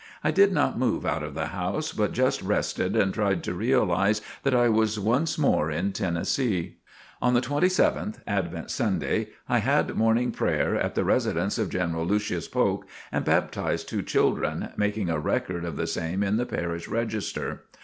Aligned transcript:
I 0.23 0.31
did 0.31 0.51
not 0.51 0.79
move 0.79 1.05
out 1.05 1.21
of 1.21 1.35
the 1.35 1.45
house 1.49 1.91
but 1.93 2.11
just 2.11 2.41
rested 2.41 2.95
and 2.95 3.13
tried 3.13 3.43
to 3.43 3.53
realize 3.53 4.19
that 4.41 4.55
I 4.55 4.67
was 4.67 4.99
once 4.99 5.37
more 5.37 5.69
in 5.69 5.91
Tennessee. 5.93 6.77
On 7.21 7.35
the 7.35 7.39
27th, 7.39 8.19
Advent 8.25 8.71
Sunday, 8.71 9.27
I 9.47 9.59
had 9.59 9.93
Morning 9.95 10.31
Prayer 10.31 10.73
at 10.75 10.95
the 10.95 11.03
residence 11.05 11.59
of 11.59 11.69
General 11.69 12.03
Lucius 12.03 12.47
Polk, 12.47 12.87
and 13.11 13.23
baptized 13.23 13.87
two 13.89 14.01
children, 14.01 14.69
making 14.75 15.11
a 15.11 15.19
record 15.19 15.63
of 15.63 15.75
the 15.77 15.85
same 15.85 16.23
in 16.23 16.37
the 16.37 16.47
Parish 16.47 16.87
Register. 16.87 17.65